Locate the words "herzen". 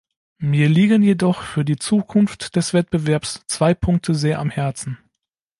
4.49-4.97